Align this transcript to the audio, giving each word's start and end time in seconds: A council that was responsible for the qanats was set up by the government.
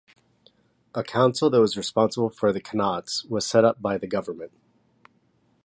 A 0.95 1.03
council 1.03 1.51
that 1.51 1.61
was 1.61 1.77
responsible 1.77 2.31
for 2.31 2.51
the 2.51 2.59
qanats 2.59 3.29
was 3.29 3.45
set 3.45 3.63
up 3.63 3.79
by 3.83 3.99
the 3.99 4.07
government. 4.07 4.51